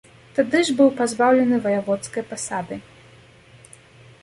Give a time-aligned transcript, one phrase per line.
[0.37, 2.81] Тады ж быў пазбаўлены ваяводскай пасады.